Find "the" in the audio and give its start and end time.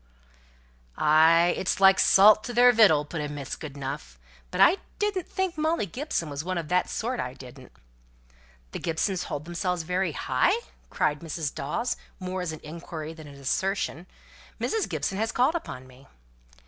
8.71-8.79